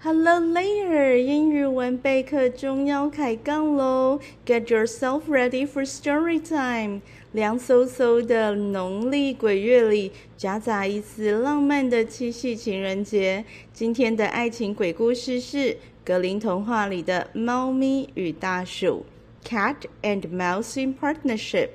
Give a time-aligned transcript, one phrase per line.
[0.00, 7.00] Hello there，英语文备课中要开杠喽！Get yourself ready for story time。
[7.32, 13.44] 凉飕飕的农历鬼月里，夹杂一丝浪漫的七夕情人节。
[13.72, 19.04] 今天的爱情鬼故事是格林童话里的猫咪与大鼠
[19.44, 21.70] ，Cat and Mouse in Partnership。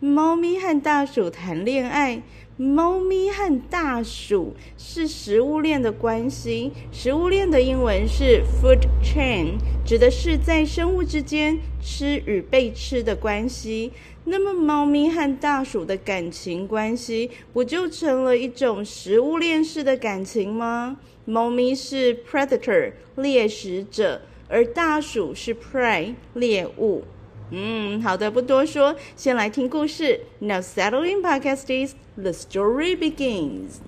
[0.00, 2.22] 猫咪和大鼠谈恋爱。
[2.60, 6.70] 猫咪和大鼠是食物链的关系。
[6.92, 13.92] 食物链的英文是 food chain，指的是在生物之间吃与被吃的关系。
[14.24, 20.98] 那么，猫咪和大鼠的感情关系不就成了一种食物链式的感情吗？
[21.24, 27.04] 猫咪是 predator 猎食者，而大鼠是 prey 猎物。
[27.52, 30.20] 嗯，好的，不多说，先来听故事。
[30.38, 31.92] Now settle in, podcasties.
[32.19, 33.79] The story begins.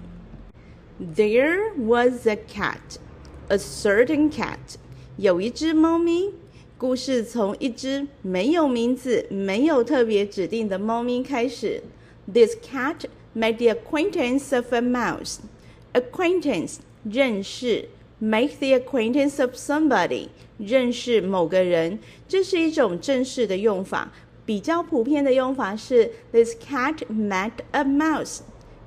[1.00, 2.98] There was a cat,
[3.50, 4.78] a certain cat.
[5.18, 6.34] 有一只猫咪。
[6.78, 11.82] 故事从一只没有名字、没有特别指定的猫咪开始。
[12.32, 15.38] This cat made the acquaintance of a mouse.
[15.94, 17.90] Acquaintance，认识。
[18.20, 24.12] Make the acquaintance of somebody，认识某个人，这是一种正式的用法。
[24.45, 28.41] 比较普遍的用法是：This cat met a mouse。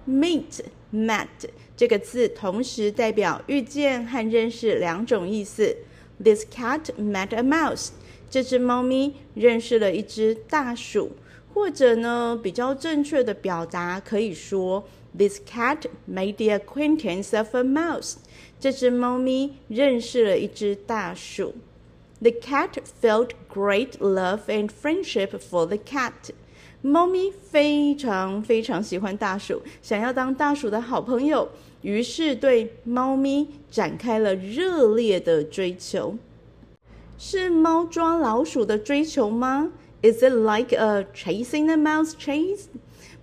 [0.07, 0.59] Meet、
[0.93, 1.27] met
[1.75, 5.77] 这个字同时代表遇见和认识两种意思。
[6.23, 7.89] This cat met a mouse。
[8.29, 11.13] 这只猫咪认识了一只大鼠，
[11.53, 18.15] 或者呢，比较正确的表达可以说：This cat made the acquaintance of a mouse。
[18.59, 21.55] 这只猫咪认识了一只大鼠。
[22.21, 26.31] The cat felt great love and friendship for the cat。
[26.81, 31.49] 猫咪非常非常喜欢大鼠，想要当大鼠的好朋友，
[31.81, 36.15] 于是对猫咪展开了热烈的追求。
[37.17, 39.71] 是猫抓老鼠的追求吗
[40.01, 42.65] ？Is it like a chasing a mouse chase？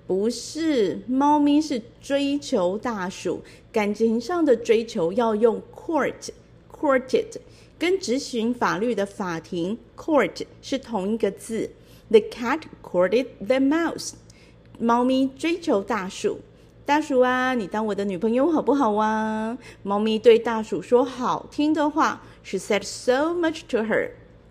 [0.06, 7.36] 不是，猫咪是追求大鼠，感情上的追求要用 court，courted，
[7.82, 11.68] 跟执行法律的法庭 court 是同一个字。
[12.10, 14.12] The cat courted the mouse。
[14.78, 16.38] 猫咪追求大鼠，
[16.86, 19.58] 大鼠啊，你当我的女朋友好不好啊？
[19.82, 24.10] 猫咪对大鼠说好听的话，She said so much to her。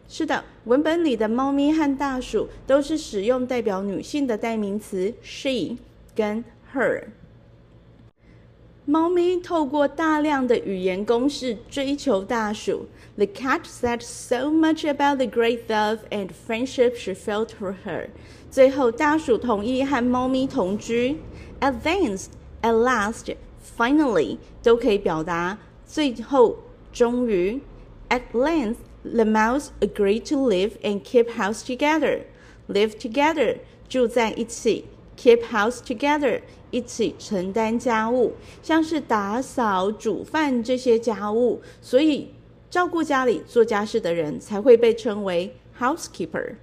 [0.09, 5.77] 是的，文本里的猫咪和大鼠都是使用代表女性的代名词 she
[6.13, 6.43] 跟
[6.73, 7.05] her。
[8.84, 12.86] 猫咪透过大量的语言攻势追求大鼠。
[13.16, 18.08] The cat said so much about the great love and friendship she felt for her。
[18.50, 21.18] 最后，大鼠同意和猫咪同居。
[21.60, 22.26] At length,
[22.62, 23.34] at last,
[23.76, 26.58] finally 都可以表达最后、
[26.92, 27.60] 终于。
[28.08, 32.22] At length。The mouse agreed to live and keep house together.
[32.68, 34.82] Live together，住在一起；
[35.16, 36.40] keep house together，
[36.71, 38.33] 一起承担家务，
[38.63, 41.61] 像是打扫、煮饭这些家务。
[41.81, 42.29] 所以，
[42.69, 46.55] 照顾家里、做家事的人才会被称为 housekeeper。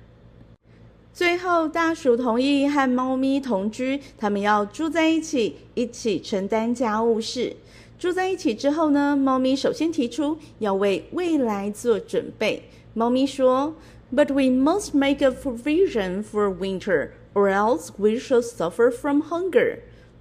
[1.12, 7.54] 最后，大鼠同意和猫咪同居，他们要住在一起，一起承担家务事。
[7.98, 12.62] 住在一起之后呢，猫咪首先提出要为未来做准备。
[12.94, 13.74] 猫咪说
[14.14, 19.78] ：“But we must make a provision for winter, or else we shall suffer from hunger.”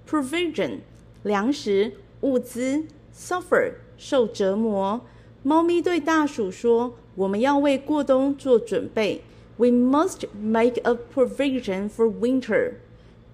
[0.08, 0.78] Provision，
[1.22, 1.92] 粮食、
[2.22, 5.02] 物资；suffer，受折磨。
[5.42, 9.20] 猫咪对大鼠说：“我们要为过冬做准备。
[9.58, 12.72] We must make a provision for winter，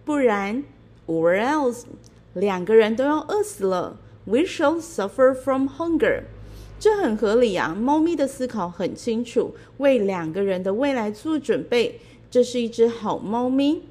[0.05, 0.65] 不然
[1.07, 1.85] ，or else，
[2.33, 6.23] 两个人都要饿死了。” We shall suffer from hunger，
[6.81, 7.73] 这很合理啊。
[7.73, 13.83] 猫咪的思考很清楚，为两个人的未来做准备，这是一只好猫咪。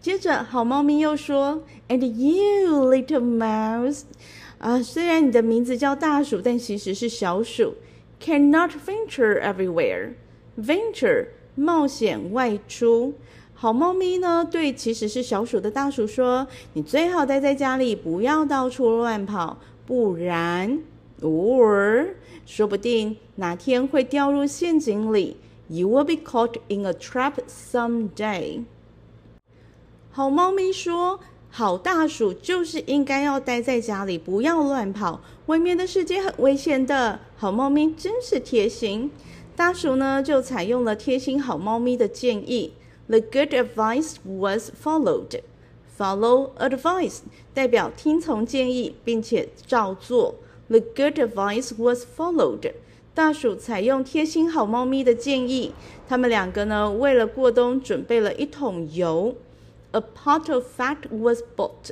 [0.00, 4.02] 接着，好猫咪又说：“And you, little mouse，
[4.58, 7.74] 啊，虽然你的名字叫大鼠，但其实是小鼠。
[8.22, 10.12] Cannot venture everywhere。
[10.58, 13.14] Venture，冒险外出。
[13.54, 20.80] 好猫咪呢，对其实是小鼠的大鼠说：你最好待在家里，不要到处乱跑。”不然
[21.22, 22.08] ，or
[22.44, 25.38] 说不定哪天会掉入陷阱里。
[25.68, 28.64] You will be caught in a trap someday。
[30.10, 31.20] 好猫咪说
[31.50, 35.20] ：“好大鼠就是应该要待在家里，不要乱跑。
[35.46, 39.10] 外面的世界很危险的。”好猫咪真是贴心。
[39.54, 42.72] 大鼠呢，就采用了贴心好猫咪的建议。
[43.06, 45.40] The good advice was followed.
[45.96, 47.20] Follow advice
[47.54, 50.34] 代表听从建议，并且照做。
[50.68, 52.72] The good advice was followed.
[53.14, 55.72] 大鼠采用贴心好猫咪的建议，
[56.08, 59.34] 他们两个呢，为了过冬准备了一桶油。
[59.91, 61.91] A pot of fat was bought.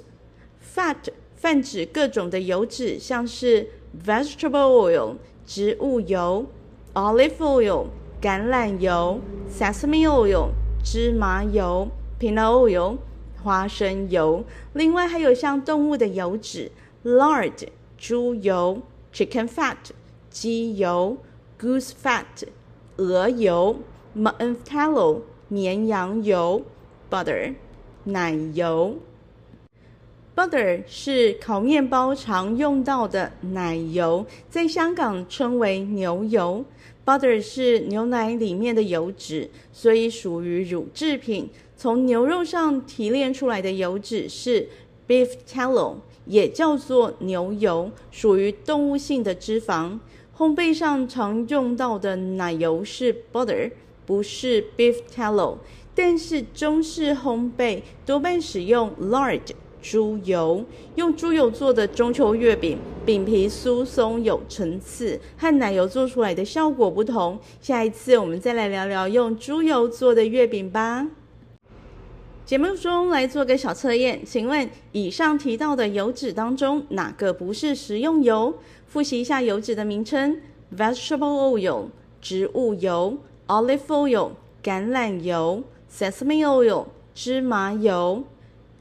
[0.60, 3.70] Fat 泛指各种的油脂，像是
[4.06, 6.46] vegetable oil 植物油、
[6.94, 7.88] olive oil
[8.22, 9.20] 橄榄油、
[9.50, 10.50] sesame oil
[10.84, 11.90] 芝麻油、
[12.20, 12.98] peanut oil
[13.44, 14.44] 花生油。
[14.74, 16.72] 另外还有像动物的油脂，
[17.04, 17.68] lard
[17.98, 18.82] 猪油、
[19.14, 19.78] chicken fat。
[20.30, 21.18] 鸡油，
[21.60, 22.48] goose fat，
[22.96, 23.76] 鹅油，
[24.16, 26.62] mutton tallow，绵羊油，
[27.10, 27.56] butter，
[28.07, 28.97] 奶油。
[30.35, 36.65] butter 是烤面包常用到的奶油，在香港称为牛油。
[37.05, 41.49] butter 是牛奶里面的油脂，所以属于乳制品。
[41.77, 44.69] 从牛肉上提炼出来的油脂是
[45.09, 49.99] beef tallow，也叫做牛油，属于动物性的脂肪。
[50.37, 53.71] 烘焙上常用到的奶油是 butter，
[54.05, 55.57] 不是 beef tallow。
[55.97, 59.41] 但是中式烘焙多半使用 lard
[59.81, 60.63] 猪油，
[60.97, 62.77] 用猪油做的中秋月饼，
[63.07, 67.39] 饼皮酥松有层次，和奶油做出来的效果不同。
[67.63, 71.09] 下一次我们再来聊聊用猪油做的月饼吧。
[72.45, 78.53] 节目中来做个小测验，请问以上提到的油脂当中，哪个不是食用油？
[78.87, 80.41] 复习一下油脂的名称
[80.77, 81.87] ：vegetable oil
[82.21, 83.17] 植物油
[83.47, 84.31] ，olive oil
[84.63, 88.25] 橄榄油，sesame oil 芝麻油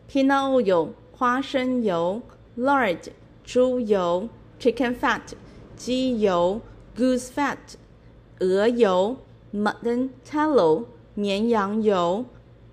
[0.09, 2.21] ，peanut oil 花生油
[2.57, 2.97] ，lard
[3.43, 4.27] 猪油
[4.59, 5.21] ，chicken fat
[5.75, 6.61] 鸡油
[6.97, 7.57] ，goose fat
[8.39, 9.17] 鹅油
[9.53, 12.25] ，mutton tallow 绵羊油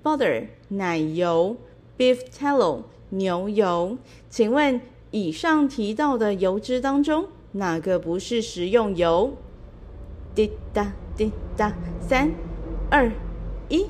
[0.02, 1.56] ，butter 奶油
[1.96, 3.96] ，beef tallow 牛油。
[4.28, 4.81] 请问，
[5.11, 9.35] 以上提到的油脂当中，哪个不是食用油？
[10.35, 12.32] 滴答滴答，三、
[12.90, 13.12] 二、
[13.72, 13.86] 一，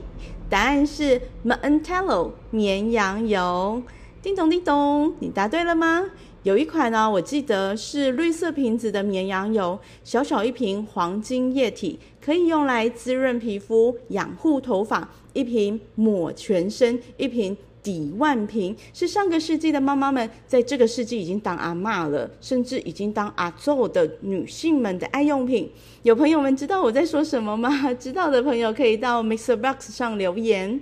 [0.49, 3.83] 答案是 Mantello 绵羊油。
[4.23, 6.05] 叮咚叮咚，你答对了吗？
[6.45, 17.57] 有一款呢，我记得是绿色瓶子的绵羊油，小小一瓶黄金液体，可以用来滋润皮肤、养护头发，一瓶抹全身，一瓶。
[17.83, 25.71] 抵万瓶是上个世纪的妈妈们在这个世纪已经当阿嬷了，甚至已经当阿祖的女性们的爱用品。
[26.03, 27.93] 有朋友们知道我在说什么吗？
[27.95, 30.81] 知道的朋友可以到 MixerBox 上留言，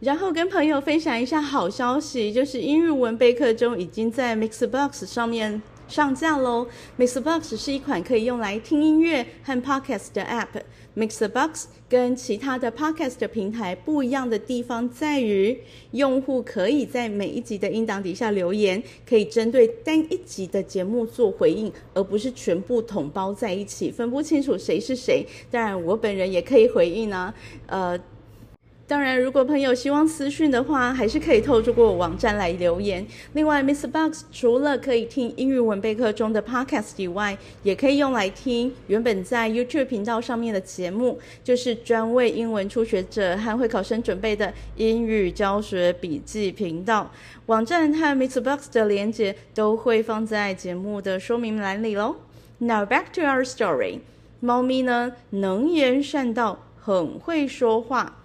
[0.00, 6.66] 然后跟朋友分享一下好消息，就是英语文备课中已经在 Mixbox 上面上架喽。
[6.98, 10.62] Mixbox 是一款可以用来听音乐和 Podcast 的 App。
[10.96, 15.58] Mix the Box 跟其他的 Podcast 平台不一样的地方在于，
[15.92, 25.26] 用户可以在每一集的音档底下留言，可以针对单一集的节目做回应，而不是全部统包在一起，分不清楚谁是谁。
[25.50, 27.34] 当然，我本人也可以回应啊，
[27.66, 27.98] 呃。
[28.90, 33.06] 当然，如果朋友希望私讯的话，还是可以透过网站来留言。
[33.34, 47.12] 另外，MixerBox 除了可以听英语文备课中的 Podcast 以外，也可以用来听原本在 YouTube 频道上面的节目，就是专为英文初学者和会考生准备的英语教学笔记频道。
[47.46, 52.16] 网站和 MixerBox 的连接都会放在节目的说明栏里喽。
[52.58, 54.00] Now back to our story。
[54.40, 58.16] 猫咪呢，能言善道，很会说话。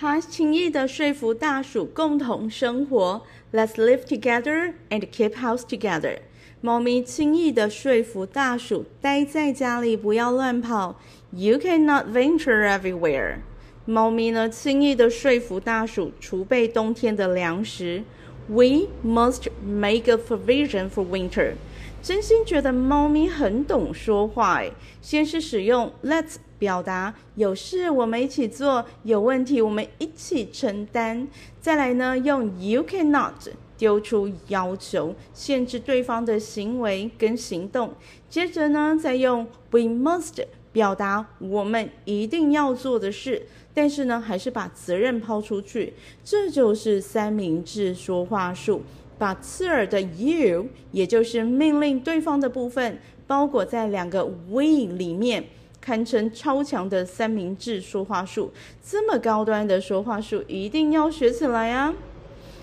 [0.00, 3.20] 他轻易地说服大鼠共同生活。
[3.52, 6.20] Let's live together and keep house together。
[6.62, 10.98] 猫咪轻易地说服大鼠待在家里，不要乱跑。
[11.32, 13.40] You cannot venture everywhere。
[13.84, 18.02] 猫咪呢，轻易地说服大鼠储备冬天的粮食。
[18.48, 21.56] We must make a provision for winter。
[22.02, 24.72] 真心觉得猫咪很懂说话诶。
[25.02, 26.36] 先是使用 Let's。
[26.60, 31.26] 表达有事我们一起做，有问题我们一起承担。
[31.58, 33.32] 再来呢，用 you cannot
[33.78, 37.94] 丢出要求，限制对方的行为跟行动。
[38.28, 45.94] 接着呢，再用 we must 表达我们一定要做的事，但是呢，还是把责任抛出去。
[46.22, 48.82] 这就是三明治说话术，
[49.16, 55.42] 把刺耳的 you，也就是命令对方的部分，包裹在两个 we 里面。
[55.80, 58.52] 堪称超强的三明治说话术，
[58.84, 61.94] 这么高端的说话术一定要学起来啊！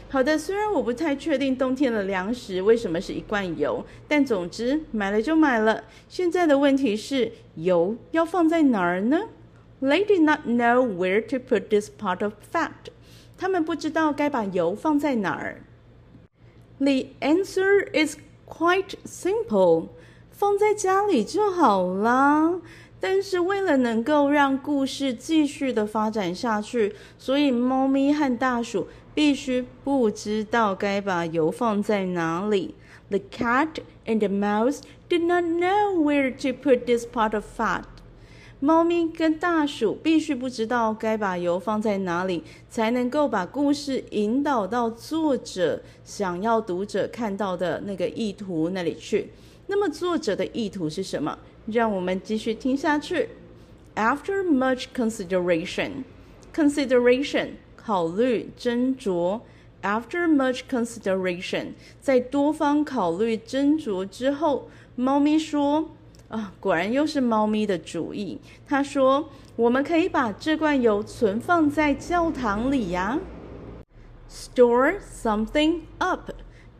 [0.09, 5.83] 好的，虽然我不太确定冬天的粮食为什么是一罐油，但总之买了就买了。
[6.07, 9.23] 现在的问题是，油要放在哪儿呢
[9.81, 12.71] ？They did not know where to put this part of fat。
[13.37, 15.61] 他们不知道该把油放在哪儿。
[16.79, 19.89] The answer is quite simple，
[20.31, 22.61] 放在家里就好啦。
[22.99, 32.73] 但是为了能够让故事继续的发展下去，所以猫咪和大鼠必须不知道该把油放在哪里。
[33.09, 33.67] The cat
[34.05, 37.83] and the mouse did not know where to put this pot of fat.
[38.59, 49.29] 猫咪跟大鼠必须不知道该把油放在哪里，才能够把故事引导到作者想要读者看到的那个意图那里去。
[49.67, 51.37] 那么作者的意图是什么？
[51.67, 53.29] 让我们继续听下去。
[53.95, 56.03] After much consideration,
[56.53, 59.41] consideration 考虑斟酌。
[59.81, 65.91] After much consideration，在多方考虑斟酌之后，猫咪说。
[66.29, 68.37] 啊，果然又是猫咪的主意。
[68.65, 73.17] 他说：“我们可以把这罐油存放在教堂里呀。”
[74.29, 76.31] Store something up，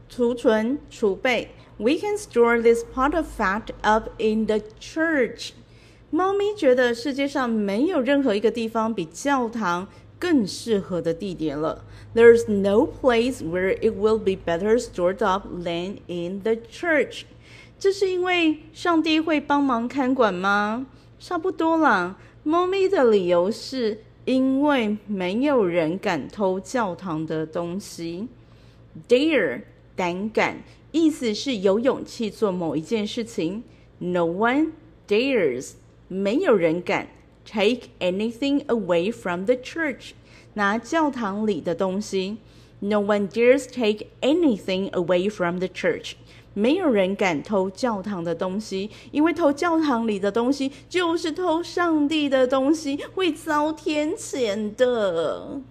[0.09, 1.51] 储存储备。
[1.79, 5.51] We can store this pot of fat up in the church。
[6.09, 11.83] 猫咪觉得世界上没有任何一个地方比教堂更适合的地点了。
[12.15, 17.23] There's no place where it will be better stored up than in the church。
[17.77, 20.87] 这是因为上帝会帮忙看管吗？
[21.19, 22.17] 差不多啦。
[22.43, 28.27] 猫咪的理由是因为没有人敢偷教堂的东西。
[29.07, 29.61] Dare，
[29.95, 30.63] 胆敢，
[30.97, 33.63] 意思是有勇气做某一件事情。
[33.99, 34.71] No one
[35.07, 35.73] dares，
[36.07, 37.07] 没有人敢
[37.45, 40.13] take anything away from the church，
[40.55, 42.37] 拿教堂里的东西。
[42.79, 46.13] No one dares take anything away from the church。
[46.53, 55.61] 没有人敢偷教堂的东西，因为偷教堂里的东西就是偷上帝的东西，会遭天谴的。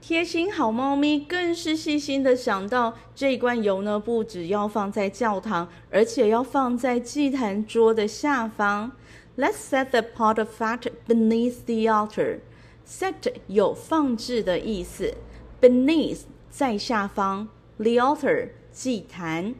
[0.00, 8.92] 贴心好猫咪更是细心的想到，这罐油呢，不只要放在教堂，而且要放在祭坛桌的下方。
[9.36, 12.38] Let's set the pot of fat beneath the altar.
[12.86, 15.14] Set 有放置的意思
[15.60, 19.54] ，beneath 在下方，the altar 祭坛。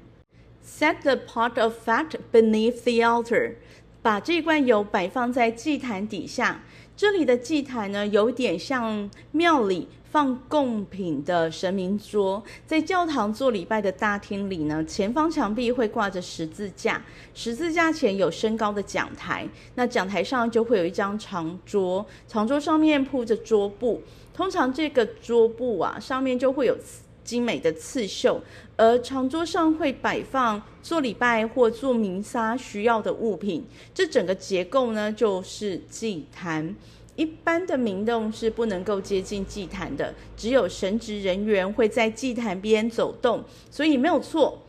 [0.65, 3.55] Set the pot of fat beneath the altar，
[4.03, 6.63] 把这罐油摆放在祭坛底下。
[6.97, 12.43] 这里的祭坛呢，有点像庙里放贡品的神明桌。
[12.67, 17.03] 在教堂做礼拜的大厅里呢，前方墙壁会挂着十字架，
[17.33, 19.49] 十字架前有升高的讲台。
[19.75, 24.03] 那讲台上就会有一张长桌，长桌上面铺着桌布。
[24.35, 26.77] 通常这个桌布啊，上面就会有。
[27.23, 28.41] 精美的刺绣，
[28.77, 33.65] 而长桌上会摆放做礼拜或做弥撒需要的物品。
[33.95, 36.75] 这整个结构呢，就是祭坛。
[37.21, 43.45] 一般的民众是不能够接近祭坛的，只有神职人员会在祭坛边走动。
[43.71, 44.63] 所以没有错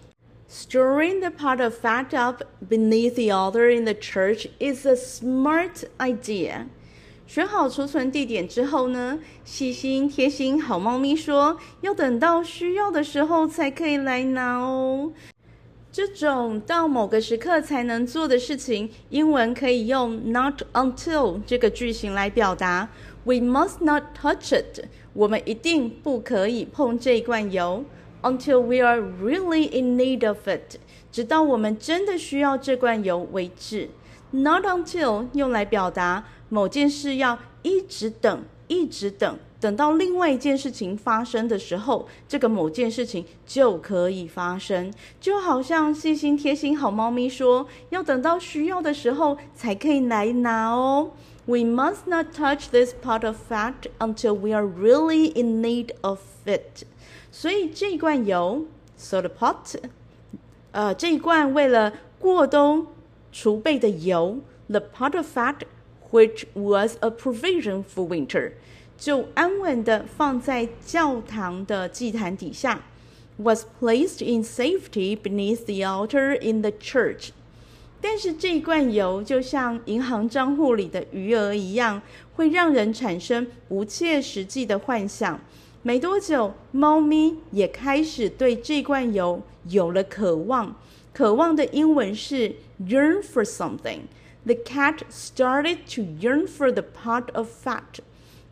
[0.50, 5.86] ，Storing the pot of fat up beneath the altar in the church is a smart
[6.00, 6.66] idea.
[7.26, 15.14] 选好储存地点之后呢，细心贴心好猫咪说，要等到需要的时候才可以来拿哦。
[15.92, 22.88] 这种到某个时刻才能做的事情，英文可以用 not until 这个句型来表达。
[23.26, 24.86] We must not touch it。
[25.12, 27.84] 我们一定不可以碰这罐油。
[28.22, 30.78] Until we are really in need of it。
[31.12, 33.90] 直到我们真的需要这罐油为止。
[34.32, 36.26] Not until 用来表达。
[36.48, 44.92] 某件事要一直等，一直等，等到另外一件事情发生的时候，这个某件事情就可以发生。
[45.20, 51.12] 就好像细心贴心好猫咪说，要等到需要的时候才可以来拿哦。
[51.46, 56.84] We must not touch this part of fat until we are really in need of it。
[57.32, 58.66] 所以这一罐油
[58.98, 59.76] ，so the pot，
[60.72, 62.88] 呃，这一罐为了过冬
[63.32, 65.58] 储备的油，the pot of fat。
[66.12, 68.52] Which was a provision for winter，
[69.02, 72.80] 就安稳地放在教堂的祭坛底下。
[73.38, 77.30] Was placed in safety beneath the altar in the church。
[78.00, 82.00] 但是这一罐油就像银行账户里的余额一样，
[82.36, 85.40] 会让人产生不切实际的幻想。
[85.82, 90.76] 没多久，猫咪也开始对这罐油有了渴望。
[91.12, 92.54] 渴望的英文是
[92.86, 94.02] yearn for something。
[94.46, 98.02] The cat started to yearn for the pot of fat。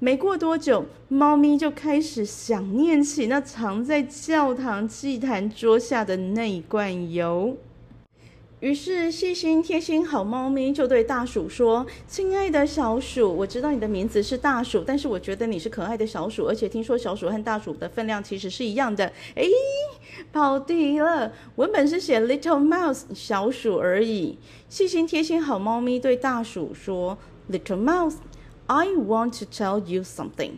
[0.01, 7.57] 没过多久，猫咪就开始想念起那藏在教堂祭坛桌下的那一罐油。
[8.61, 19.05] 于是，细心贴心好猫咪就对大鼠说：“亲爱的小鼠，我知道你的名字是大鼠，但是我觉得你是可爱的小鼠，而且听说小鼠和大鼠的分量其实是一样的。
[19.35, 19.49] 诶，
[20.31, 21.33] 跑题了。
[21.57, 24.37] 文本是写 little mouse 小鼠而已。
[24.69, 27.17] 细心贴心好猫咪对大鼠说
[27.51, 28.15] ：“Little mouse,
[28.69, 30.51] I want to tell you something。”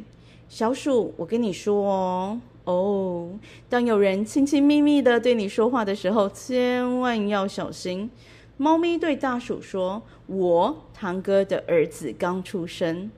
[0.49, 3.29] 小鼠，我跟你说哦，哦，
[3.69, 8.11] 当有人亲亲密密的对你说话的时候，千万要小心。
[8.57, 13.09] 猫咪对大鼠说：“我堂哥的儿子刚出生。”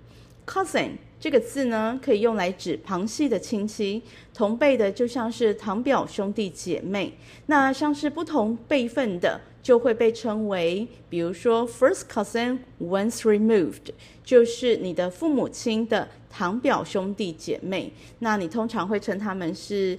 [0.46, 7.18] cousin 这个字呢，可以用来指旁系的亲戚，同辈的就像是堂表兄弟姐妹。
[7.48, 13.92] 那像是不同辈分的，就会被称为，比如说 first cousin once removed，
[14.24, 17.94] 就是你的父母亲的堂表兄弟姐妹。
[18.20, 19.98] 那你通常会称他们是，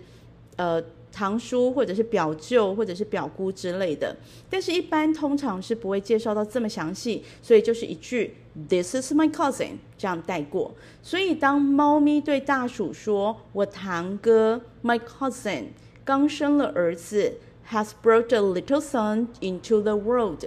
[0.56, 4.14] 呃，堂叔或者是表舅或者是表姑之类的。
[4.50, 8.34] 但是，一般通常是不会介绍到这么详细，所以就是一句
[8.68, 10.74] This is my cousin，这样带过。
[11.02, 15.68] 所以，当猫咪对大鼠说：“我堂哥，my cousin，
[16.04, 17.38] 刚生了儿子。”
[17.70, 20.44] Has brought a little son into the world。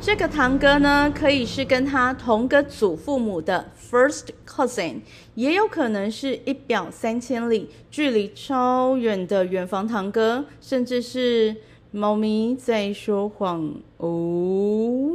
[0.00, 5.00] 这个堂哥呢，可以是跟他同个祖父母的 first cousin，
[5.34, 11.56] 也有可能是一表三千里，距离超远的远房堂哥，甚至是
[11.90, 15.12] 猫咪在说谎哦。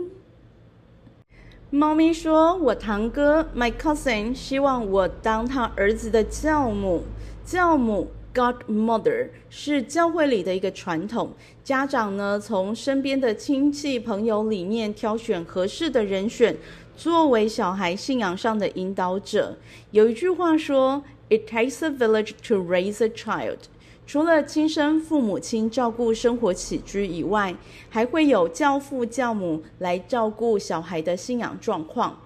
[1.69, 7.03] 猫咪说：“我堂哥，my cousin，希望我当他儿子的教母，
[7.45, 11.33] 教母。” Godmother 是教会里的一个传统，
[11.63, 16.55] 家长呢，从身边的亲戚朋友里面挑选合适的人选，
[16.95, 19.57] 作为小孩信仰上的引导者。
[19.91, 23.57] 有一句话说：“It takes a village to raise a child。”
[24.07, 27.55] 除了亲生父母亲照顾生活起居以外，
[27.89, 32.19] 还会有教父教母来照顾小孩的信仰状况。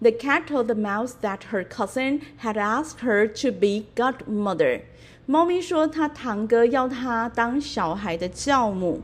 [0.00, 4.80] The cat told the mouse that her cousin had asked her to be godmother.
[5.24, 9.00] 猫咪说：“他堂哥要他当小孩的教母，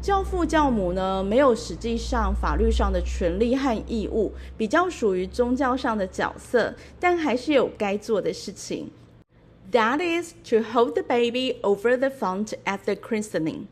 [0.00, 8.90] 教父教母呢，没有实际上法律上的权利和义务，比较属于宗教上的角色，但还是有该做的事情。
[9.72, 13.66] That is to hold the baby over the font at the christening.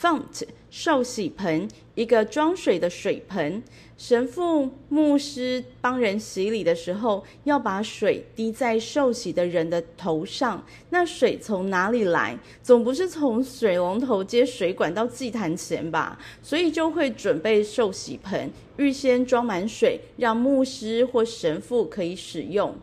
[0.00, 3.62] Font 受洗盆，一个装水的水盆。
[3.98, 10.64] 神父、牧师帮人洗礼的时候，要把水滴在受洗的人的头上。
[10.88, 12.38] 那水从哪里来？
[12.62, 16.18] 总不是从水龙头接水管到祭坛前吧？
[16.42, 22.74] 所以就会准备受洗盆，预先装满水，让牧师或神父可以使用。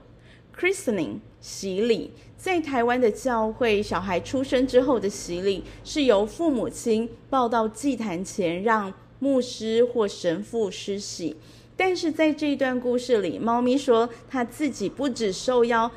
[0.56, 2.12] Christening 洗礼。
[2.38, 11.36] 在台湾的教会，小孩出生之后的洗礼是由父母亲抱到祭坛前，让牧师或神父施洗。
[11.76, 15.89] 但是在这一段故事里，猫咪说他自己不只受邀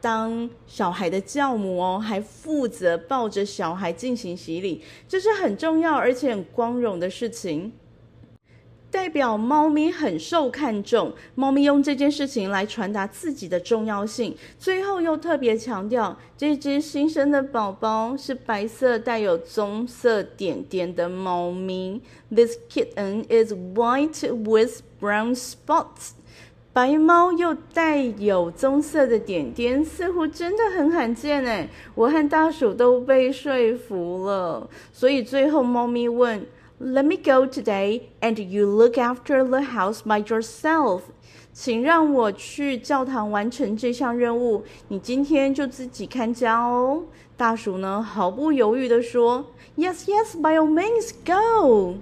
[0.00, 7.70] 当小孩的教母哦，还负责抱着小孩进行洗礼，这是很重要而且很光荣的事情。
[8.92, 14.36] 代表猫咪很受看重，猫咪用这件事情来传达自己的重要性。
[14.58, 22.02] 最后又特别强调，这只新生的宝宝是白色带有棕色点点的猫咪。
[22.30, 26.10] This kitten is white with brown spots。
[26.74, 31.70] 白猫又带有棕色的点点，似乎真的很罕见诶。
[31.94, 36.46] 我和大鼠都被说服了，所以最后猫咪问。
[36.84, 41.02] Let me go today, and you look after the house by yourself.
[41.52, 47.04] 请让我去教堂完成这项任务，你今天就自己看家哦。
[47.36, 49.46] 大鼠呢，毫不犹豫地说
[49.78, 51.98] ：“Yes, yes, by all means, go.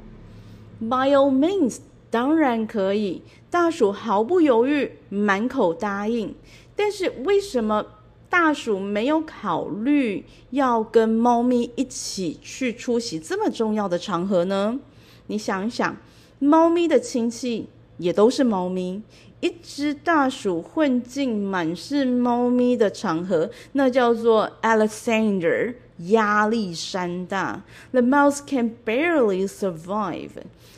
[0.80, 6.34] By all means，当然可以。”大鼠毫不犹豫，满口答应。
[6.74, 7.84] 但是为什么？
[8.30, 14.78] 大鼠没有考虑要跟猫咪一起去出席这么重要的场合呢？
[15.26, 15.96] 你想一想，
[16.38, 19.02] 猫咪的亲戚也都是猫咪，
[19.40, 25.74] 一只大鼠混进满是猫咪的场合，那叫做 Alexander，
[26.10, 27.64] 压力山大。
[27.90, 30.30] The mouse can barely survive。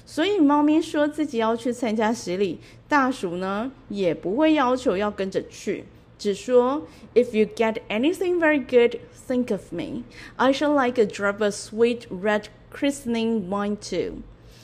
[0.07, 5.85] 所以猫咪说自己要去参加洗礼，大鼠呢也不会要求要跟着去。
[6.23, 10.05] 只说，If you get anything very good, think of me.
[10.37, 14.19] I shall like a drop of sweet red christening wine too.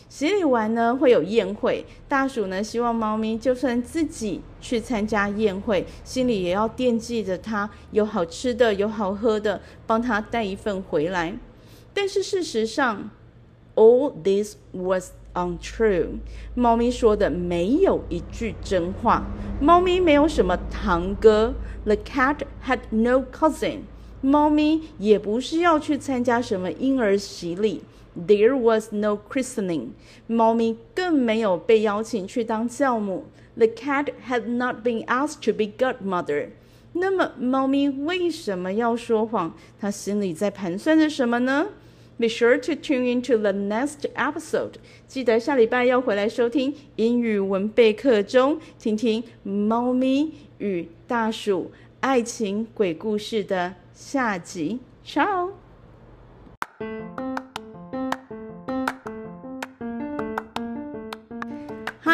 [0.09, 1.85] 洗礼完呢，会有宴会。
[2.07, 11.37] 大鼠呢，希望猫咪就算自己去参加宴会，心里也要惦记着它，有好吃的，有好喝的，帮它带一份回来。
[11.93, 13.11] 但是事实上
[13.75, 16.19] ，all this was untrue，
[16.55, 19.25] 猫咪说的没有一句真话。
[19.61, 23.81] 猫咪没有什么堂哥，The cat had no cousin。
[24.21, 27.83] 猫咪也不是要去参加什么婴儿洗礼。
[28.17, 29.91] There was no christening。
[30.27, 33.27] 猫咪更没有被邀请去当教母。
[33.57, 36.49] The cat had not been asked to be godmother。
[36.95, 39.55] 那么，猫咪为什么要说谎？
[39.79, 41.69] 它心里在盘算着什么呢
[42.19, 44.75] ？Be sure to tune into the next episode。
[45.07, 54.81] 记得下礼拜要回来收听英语文备课中，听听猫咪与大鼠爱情鬼故事的下集。
[55.05, 55.53] Ciao。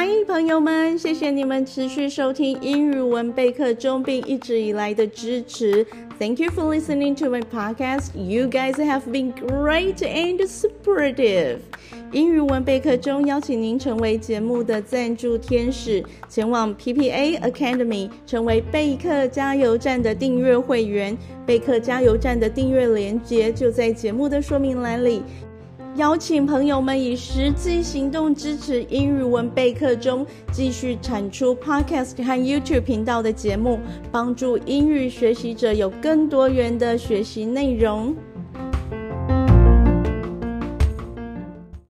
[0.07, 5.83] 嗨，朋友们，谢谢你们持续收听英语文备课中并一直以来的支持。
[6.19, 8.11] Thank you for listening to my podcast.
[8.15, 11.61] You guys have been great and supportive.
[12.13, 21.17] 英语文备课中邀请您成为节目的赞助天使，前往 PPA Academy 成为备课加油站的订阅会员。
[21.47, 25.23] 备课加油站的订阅链接就在节目的说明栏里。
[25.97, 33.79] 邀请朋友们以实际行动支持英语文备课中继续产出 Podcast 和 YouTube 频道的节目，
[34.11, 38.13] 帮助英语学习者有更多元的学习内容。